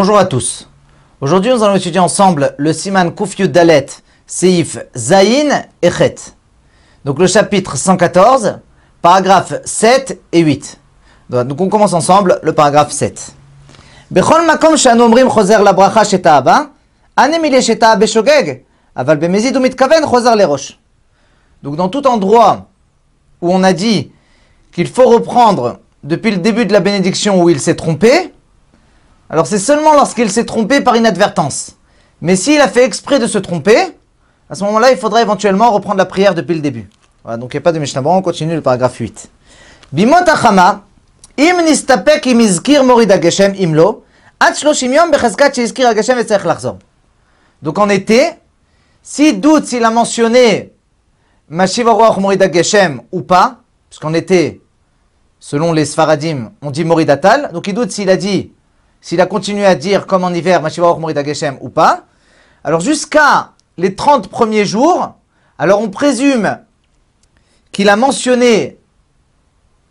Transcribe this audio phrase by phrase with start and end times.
[0.00, 0.68] Bonjour à tous.
[1.20, 3.86] Aujourd'hui, nous allons étudier ensemble le Siman Kufyu Dalet,
[4.28, 6.14] Seif Zayin et Chet.
[7.04, 8.60] Donc le chapitre 114,
[9.02, 10.78] paragraphes 7 et 8.
[11.30, 13.32] Donc on commence ensemble le paragraphe 7.
[14.10, 16.60] בכל מקום שאנו אומרים חוזר לברכה שתה הבא,
[17.18, 18.52] אני מילא שתה בשוגג,
[18.96, 20.78] אבל במזיד הוא מתכוון חוזר לראש.
[21.64, 22.68] Donc dans tout endroit
[23.42, 24.12] où on a dit
[24.70, 28.32] qu'il faut reprendre depuis le début de la bénédiction où il s'est trompé,
[29.29, 31.77] alors c'est seulement lorsqu'il s'est trompé par inadvertance.
[32.21, 33.97] Mais s'il a fait exprès de se tromper,
[34.49, 36.89] à ce moment-là, il faudra éventuellement reprendre la prière depuis le début.
[37.23, 39.29] Voilà, donc il n'y a pas de Mishnah Bon, on continue le paragraphe 8.
[39.91, 40.83] Bimot achama,
[41.37, 44.03] im nistapek im izkir morid hageshem imlo,
[44.39, 46.77] at shloshim yom bechazkat sheizkir hageshem et tzarech lachzor.
[47.61, 48.31] Donc en été,
[49.01, 50.73] s'il doute s'il a mentionné
[51.49, 53.57] Mashiv Aruach morid hageshem ou pas,
[53.89, 54.61] puisqu'en été,
[55.39, 58.51] selon les Sfaradim, on dit morid atal, donc il doute s'il a dit
[59.02, 62.04] s'il a continué à dire comme en hiver, Mashiva Morida Geshem ou pas.
[62.64, 65.14] Alors jusqu'à les 30 premiers jours,
[65.58, 66.58] alors on présume
[67.72, 68.78] qu'il a mentionné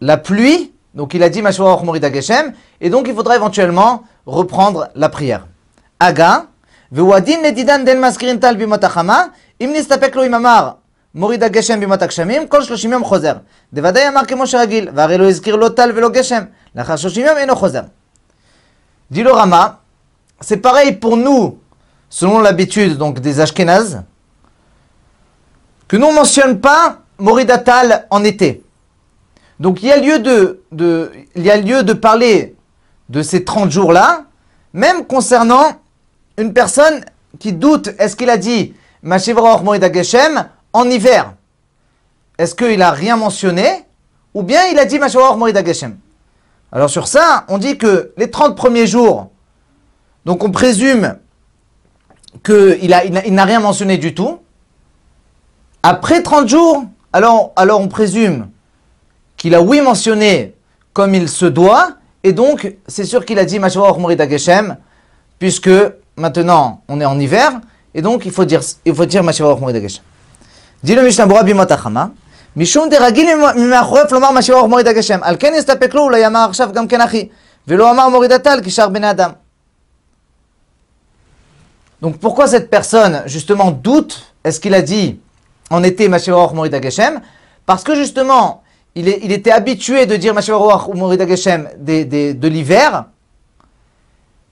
[0.00, 4.88] la pluie, donc il a dit Mashiva Morida Geshem, et donc il faudra éventuellement reprendre
[4.94, 5.46] la prière.
[6.00, 6.46] Aga,
[6.92, 10.82] Vewadin nedidan den maskirin tal bimotachama, im nistapek lo imamar.
[11.14, 13.32] מוריד הגשם בימות הגשמים, כל שלושים יום חוזר.
[13.72, 16.42] דוודאי אמר כמו שרגיל, והרי לא הזכיר לא טל ולא גשם.
[16.76, 17.80] לאחר שלושים יום אינו חוזר.
[19.09, 19.81] Dit le Rama,
[20.41, 21.59] c'est pareil pour nous,
[22.09, 24.03] selon l'habitude donc des Ashkénazes,
[25.87, 28.63] que nous ne mentionne pas Moridatal en été.
[29.59, 32.55] Donc il y a lieu de, parler
[33.09, 34.25] de ces 30 jours-là,
[34.73, 35.65] même concernant
[36.37, 37.03] une personne
[37.39, 41.33] qui doute, est-ce qu'il a dit Mashivror Morida Geshem en hiver
[42.37, 43.85] Est-ce qu'il a rien mentionné
[44.33, 45.97] Ou bien il a dit Mashivror Morida Geshem
[46.71, 49.29] alors sur ça, on dit que les 30 premiers jours,
[50.25, 51.17] donc on présume
[52.43, 52.93] qu'il
[53.25, 54.39] il n'a rien mentionné du tout.
[55.81, 56.83] Après 30 jours,
[57.13, 58.49] alors, on présume
[59.37, 60.55] qu'il a oui mentionné
[60.93, 61.93] comme il se doit,
[62.23, 64.77] et donc c'est sûr qu'il a dit Mashavar Morida Geshem,
[65.39, 65.69] puisque
[66.15, 67.61] maintenant on est en hiver,
[67.93, 69.23] et donc il faut dire, il faut dire.
[70.83, 72.11] Dit le Mishnah Bora Bimotachama,
[72.56, 75.18] משום דרגיל ממאחורף לומר מה שאור מוריד הגשם.
[75.22, 77.28] על כן יסתפק לו, אולי אמר עכשיו גם כן אחי.
[77.68, 79.30] ולא אמר מוריד הטל כשאר בני אדם.
[82.02, 85.20] Donc pourquoi cette personne justement doute Est-ce qu'il a dit
[85.70, 87.20] en été Mashiach Morid Geshem
[87.64, 88.62] Parce que justement
[88.96, 93.04] il, est, il, était habitué de dire Mashiach ou Morid Geshem de, de, de l'hiver.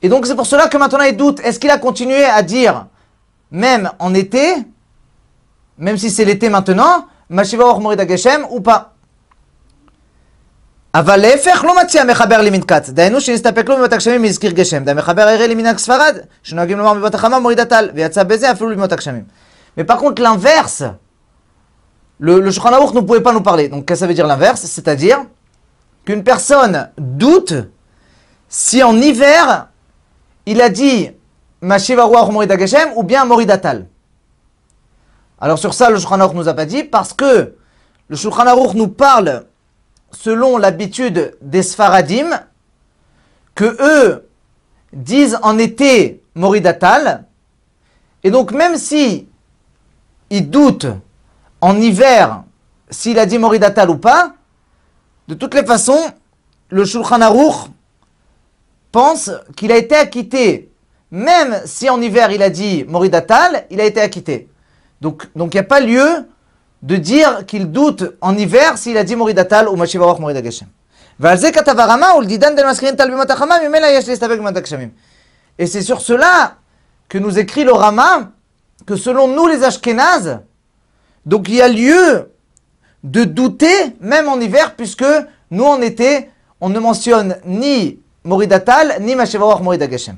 [0.00, 1.40] Et donc c'est pour cela que maintenant il doute.
[1.40, 2.86] Est-ce qu'il a continué à dire
[3.50, 4.54] même en été,
[5.76, 8.90] même si c'est l'été maintenant, Mashiva Or Morid Geshem ou pas.
[10.94, 15.48] אבל להפך לא מציע מחבר למנקת, דהיינו שנסתפק לו במות הגשמים מזכיר גשם, דהמחבר הרי
[15.48, 19.24] למנהג ספרד, שנוהגים לומר מבואות החמה מוריד הטל, ויצא בזה אפילו למות הגשמים.
[19.78, 20.82] Mais par contre l'inverse,
[22.18, 23.68] le, le Shulchan Aruch ne pouvait pas nous parler.
[23.68, 25.18] Donc qu'est-ce que ça veut dire l'inverse C'est-à-dire
[26.04, 27.54] qu'une personne doute
[28.48, 29.68] si en hiver
[30.46, 31.10] il a dit
[31.60, 33.86] Mashiva Ruach Morid Geshem ou bien Morid Atal.
[35.39, 37.55] Alors sur ça, le Shulchan Aruch nous a pas dit parce que
[38.07, 39.45] le Shulchan Aruch nous parle
[40.11, 42.41] selon l'habitude des Sfaradim
[43.53, 44.27] que eux
[44.93, 47.25] disent en été Moridatal
[48.23, 49.27] et donc même si
[50.29, 50.87] ils doutent
[51.61, 52.43] en hiver
[52.89, 54.33] s'il a dit Moridatal ou pas,
[55.27, 55.99] de toutes les façons,
[56.69, 57.69] le Shulchan Aruch
[58.91, 60.71] pense qu'il a été acquitté.
[61.11, 64.49] Même si en hiver il a dit Moridatal, il a été acquitté.
[65.35, 66.27] Donc il n'y a pas lieu
[66.81, 70.67] de dire qu'il doute en hiver s'il a dit Moridatal ou Mashivarach Morida Geshem.
[75.57, 76.55] Et c'est sur cela
[77.07, 78.31] que nous écrit le Rama
[78.85, 80.41] que selon nous les Ashkénazes,
[81.25, 82.31] donc il y a lieu
[83.03, 85.05] de douter même en hiver puisque
[85.51, 90.17] nous en été, on ne mentionne ni Moridatal ni Mashivarach Morida Geshem.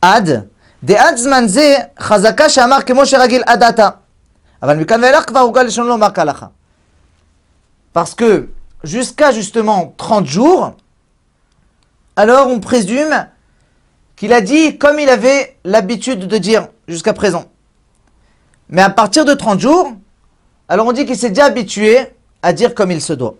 [0.00, 0.48] Ad,
[0.83, 3.89] דעד זמן זה חזקה שאמר כמו שרגיל עד עתה.
[4.63, 6.45] אבל מכאן ואילך כבר הוגה לשון לומר כהלכה.
[7.93, 8.49] Parce que
[8.83, 10.73] jusqu'à justement 30 jours,
[12.15, 13.27] alors on présume
[14.15, 17.45] qu'il a dit comme il avait l'habitude de dire jusqu'à présent.
[18.69, 19.93] Mais à partir de 30 jours,
[20.69, 21.99] alors on dit qu'il s'est déjà habitué
[22.41, 23.35] à dire comme il se doit.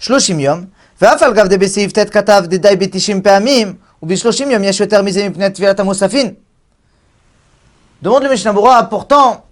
[0.00, 0.64] 30 יום,
[1.00, 5.50] ואף על גב דבסעיף ט' כתב דדי ב-90 פעמים, וב-30 יום יש יותר מזה מפני
[5.50, 6.34] טבילת המוספין.
[8.03, 8.53] Demande le Mishnah
[8.89, 9.45] pourtant,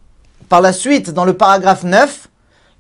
[0.49, 2.27] par la suite, dans le paragraphe 9,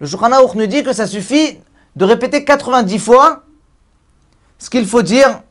[0.01, 1.61] le Shulchan nous dit que ça suffit
[1.95, 3.43] de répéter 90 fois
[4.59, 5.43] ce qu'il faut dire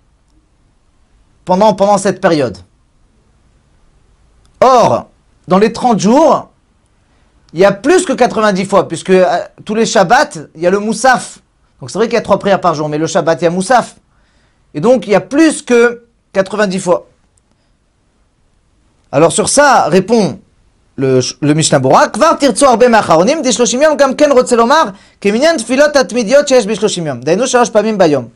[1.47, 2.59] pendant, cette période.
[4.61, 5.09] Or,
[5.49, 6.51] dans les 30 jours,
[7.55, 10.71] il y a plus que 90 fois, puisque euh, tous les Shabbats, il y a
[10.71, 11.39] le Moussaf.
[11.81, 13.49] Donc c'est vrai qu'il y a trois prières par jour, mais le Shabbat, il y
[13.49, 13.97] a Moussaf.
[14.75, 17.10] Et donc, il y a plus que 90 fois.
[19.12, 20.40] Alors sur ça, répond
[20.98, 24.84] le, le Mishnah Bora, כבר תרצו הרבה מהאחרונים, דשלושים יום גם כן רוצה לומר,
[25.22, 28.28] כמניין תפילות התמידיות שיש בשלושים יום, דהיינו שלוש פעמים ביום.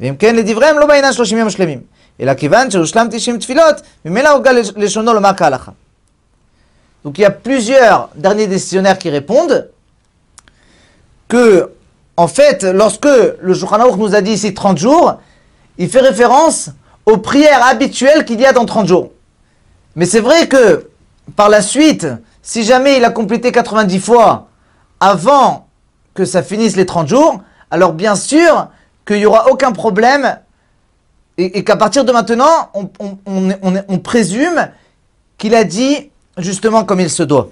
[0.00, 1.80] ואם כן לדבריהם לא בעניין שלושים יום שלמים,
[2.20, 5.70] אלא כיוון שהושלם תשעים תפילות, ממילא הוגה לשונו לומר כהלכה.
[7.04, 9.68] Donc il y a plusieurs derniers décisionnaires qui répondent
[11.28, 11.70] que,
[12.16, 13.08] en fait, lorsque
[13.40, 15.18] le Shulchan nous a dit ici 30 jours,
[15.76, 16.70] il fait référence
[17.04, 19.10] aux prières habituelles qu'il y a dans 30 jours.
[19.99, 20.87] Mais c'est vrai que,
[21.35, 22.07] par la suite,
[22.41, 24.47] si jamais il a complété 90 fois
[25.01, 25.67] avant
[26.13, 28.69] que ça finisse les 30 jours, alors bien sûr
[29.05, 30.39] qu'il n'y aura aucun problème
[31.37, 32.89] et, qu'à partir de maintenant, on,
[33.25, 34.69] on présume
[35.37, 37.49] qu'il a dit justement comme il se doit.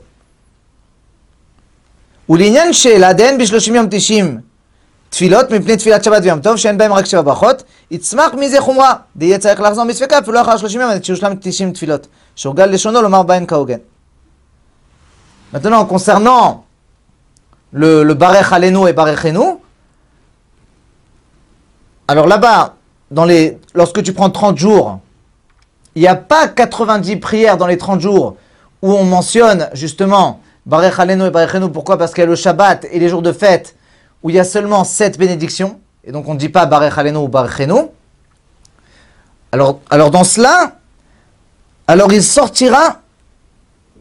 [5.16, 9.38] תפילות מפני תפילת שבת ויום טוב שאין בהם רק שבע ברכות יצמח מזה חומרה דהיה
[9.38, 12.06] צריך לחזור מספקה אפילו אחר שלושים יום עד שיושלם תשעים תפילות
[12.36, 13.78] שהורגל לשונו לומר בהן כהוגן.
[15.52, 16.64] Maintenant, concernant
[17.72, 19.58] le, le Barech Alenu et Barechenu,
[22.08, 22.74] alors là-bas,
[23.10, 24.98] dans les, lorsque tu prends 30 jours,
[25.94, 28.36] il n'y a pas 90 prières dans les 30 jours
[28.80, 31.70] où on mentionne justement Barech Alenu et Barechenu.
[31.70, 33.76] Pourquoi Parce qu'il y a le Shabbat et les jours de fête
[34.23, 35.79] où il y a seulement sept bénédictions.
[36.03, 37.89] Et donc on ne dit pas Barech Alenu ou Barechenu.
[39.51, 40.77] Alors, alors dans cela,
[41.87, 43.01] alors il sortira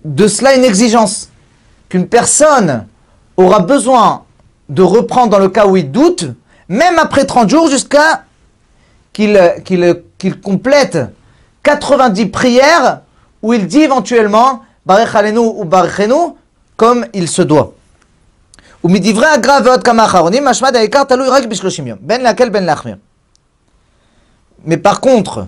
[0.04, 1.30] de cela une exigence
[1.88, 2.86] qu'une personne
[3.36, 4.24] aura besoin
[4.68, 6.26] de reprendre dans le cas où il doute,
[6.68, 8.24] même après 30 jours, jusqu'à
[9.12, 9.38] qu'il
[10.18, 10.98] qu'il complète
[11.62, 13.00] 90 prières
[13.42, 16.34] où il dit éventuellement Barech Alenu ou Barechenu
[16.76, 17.74] comme il se doit.
[18.83, 22.95] ומדברי הגר"א ועוד כמה אחרונים, משמע העיקר תלוי רק בשלושים יום, בין להקל בין להחמיר.
[24.65, 25.47] Mais par contre,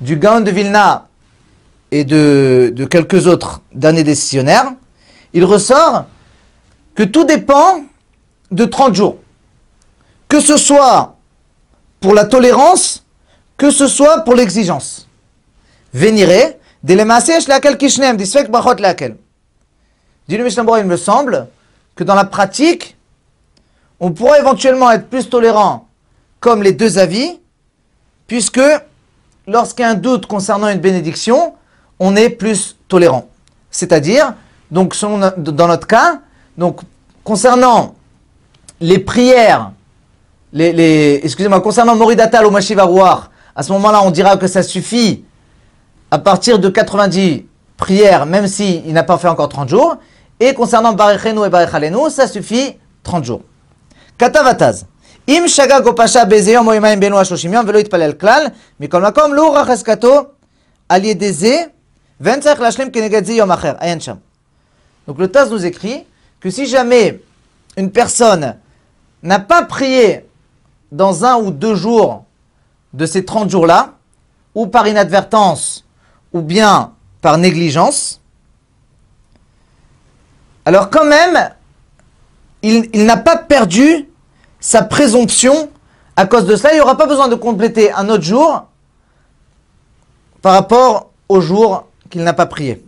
[0.00, 1.08] du Gaon de Vilna
[1.90, 4.72] et de, de quelques autres derniers décisionnaires,
[5.32, 6.04] il ressort
[6.94, 7.82] que tout dépend
[8.52, 9.16] de 30 jours.
[10.28, 11.16] Que ce soit
[12.00, 13.04] pour la tolérance,
[13.56, 15.08] que ce soit pour l'exigence.
[15.92, 17.04] Véniré, Dit le
[20.44, 21.48] Mishnah il me semble
[21.95, 22.97] que dans la pratique,
[23.99, 25.87] on pourrait éventuellement être plus tolérant
[26.39, 27.39] comme les deux avis,
[28.27, 28.61] puisque
[29.47, 31.53] lorsqu'il y a un doute concernant une bénédiction,
[31.99, 33.27] on est plus tolérant.
[33.69, 34.33] C'est-à-dire,
[34.71, 36.19] dans notre cas,
[37.23, 37.95] concernant
[38.79, 39.71] les prières,
[40.51, 45.23] les, excusez-moi, concernant Moridatal ou Mashivarouar, à ce moment-là, on dira que ça suffit
[46.09, 47.45] à partir de 90
[47.77, 49.97] prières, même s'il il n'a pas fait encore 30 jours.
[50.41, 53.41] Et concernant Barechenu et Barechalenu, ça suffit 30 jours.
[54.17, 54.85] Katavataz.
[55.27, 59.51] Im shaga gopasha bezeyom o imaim benu ashloshim yom velo yitpalel klal, mikol makom lo
[59.53, 60.33] racheskato
[60.89, 61.69] al yedeze,
[62.19, 63.75] ventzach lashlim keneged yom acher.
[63.79, 64.17] Ayen sham.
[65.07, 66.07] Donc le Taz nous écrit
[66.39, 67.21] que si jamais
[67.77, 68.57] une personne
[69.21, 70.25] n'a pas prié
[70.91, 72.25] dans un ou deux jours
[72.93, 73.93] de ces 30 jours-là,
[74.55, 75.85] ou par inadvertance,
[76.33, 78.20] ou bien par négligence,
[80.65, 81.51] alors quand même,
[82.61, 84.07] il, n'a pas perdu
[84.59, 85.69] sa présomption
[86.15, 86.73] à cause de cela.
[86.73, 88.67] Il n'y aura pas besoin de compléter un autre jour
[90.41, 92.83] par rapport au jour qu'il n'a pas prié.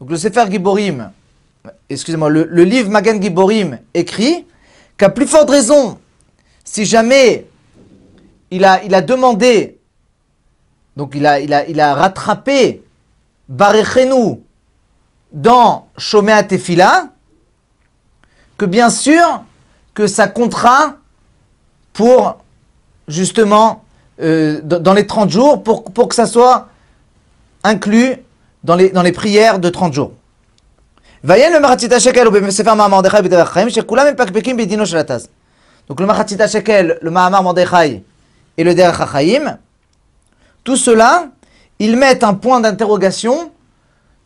[0.00, 1.10] Donc le Sefer Giborim,
[1.90, 4.46] excusez-moi, le, livre Magen Giborim écrit
[4.96, 5.98] qu'à plus forte raison,
[6.64, 7.46] si jamais
[8.50, 9.77] il a demandé,
[10.98, 12.82] donc il a, il a, il a rattrapé
[13.48, 14.40] Barechenu
[15.32, 17.10] dans Shomea Tefila,
[18.58, 19.44] que bien sûr
[19.94, 20.96] que ça comptera
[21.92, 22.38] pour
[23.06, 23.84] justement
[24.20, 26.66] euh, dans les 30 jours, pour, pour, que ça soit
[27.62, 28.16] inclus
[28.64, 30.10] dans les, dans les prières de 30 jours.
[31.22, 32.00] Donc le Mahatita
[36.48, 38.02] Shekel, le Mahamar Mordechai
[38.56, 38.98] et le Derech
[40.68, 41.28] tout cela,
[41.78, 43.52] ils mettent un point d'interrogation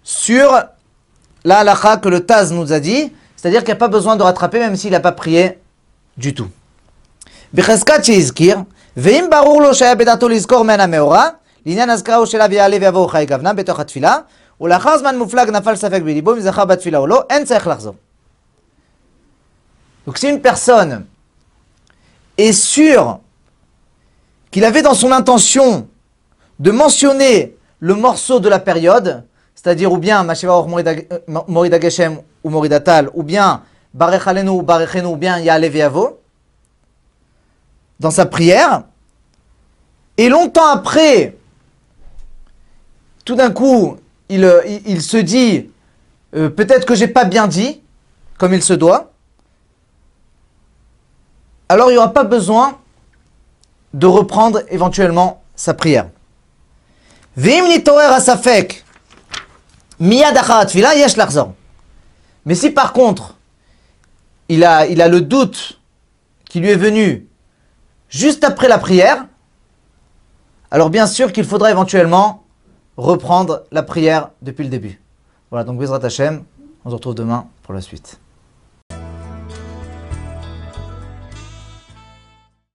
[0.03, 0.61] sur
[1.45, 4.25] la halakha que le Taz nous a dit, c'est-à-dire qu'il n'y a pas besoin de
[4.25, 5.61] rattraper même s'il n'a pas prié
[6.17, 6.49] du tout.
[20.09, 21.07] Donc si une personne
[22.37, 23.21] est sûre
[24.51, 25.87] qu'il avait dans son intention
[26.63, 29.25] de mentionner le morceau de la période,
[29.57, 35.17] c'est-à-dire ou bien Masheva Or Morida Geshem ou Moridatal, ou bien Barechalenu ou Barechenu, ou
[35.17, 36.21] bien Ya'alev Yavo,
[37.99, 38.85] dans sa prière,
[40.17, 41.37] et longtemps après,
[43.25, 43.97] tout d'un coup,
[44.29, 44.49] il,
[44.87, 45.69] il, se dit,
[46.37, 47.83] euh, peut-être que j'ai pas bien dit,
[48.39, 49.11] comme il se doit,
[51.69, 52.79] alors il n'y aura pas besoin
[53.95, 56.07] de reprendre éventuellement sa prière.
[62.45, 63.39] Mais si par contre,
[64.49, 65.81] il a, le doute
[66.45, 67.27] qui lui est venu
[68.11, 69.27] juste après la prière,
[70.71, 72.45] alors bien sûr qu'il faudra éventuellement
[72.99, 75.01] reprendre la prière depuis le début.
[75.51, 76.45] Voilà, donc Bezrat Hashem,
[76.85, 78.19] on se retrouve demain pour la suite.